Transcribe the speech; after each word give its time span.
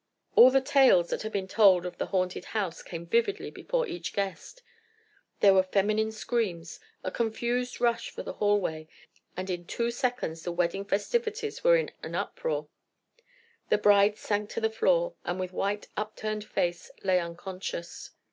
All 0.35 0.49
the 0.49 0.61
tales 0.61 1.11
that 1.11 1.21
had 1.21 1.31
been 1.31 1.47
told 1.47 1.85
of 1.85 1.99
the 1.99 2.07
haunted 2.07 2.43
house 2.45 2.81
came 2.81 3.05
vividly 3.05 3.51
before 3.51 3.85
each 3.87 4.13
guest. 4.13 4.63
There 5.41 5.53
were 5.53 5.61
feminine 5.61 6.11
screams, 6.11 6.79
a 7.03 7.11
confused 7.11 7.79
rush 7.79 8.09
for 8.09 8.23
the 8.23 8.33
hallway, 8.33 8.87
and 9.37 9.47
in 9.47 9.65
two 9.67 9.91
seconds 9.91 10.41
the 10.41 10.51
wedding 10.51 10.85
festivities 10.85 11.63
were 11.63 11.77
in 11.77 11.91
an 12.01 12.15
uproar. 12.15 12.67
The 13.69 13.77
bride 13.77 14.17
sank 14.17 14.49
to 14.49 14.59
the 14.59 14.71
floor, 14.71 15.13
and 15.23 15.39
with 15.39 15.53
white, 15.53 15.87
upturned 15.95 16.45
face, 16.45 16.89
lay 17.03 17.19
unconscious. 17.19 18.09